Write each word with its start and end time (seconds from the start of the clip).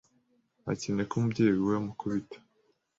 akeneye 0.71 1.05
ko 1.09 1.15
umubyeyi 1.17 1.61
we 1.67 1.73
amukubita 1.79 2.37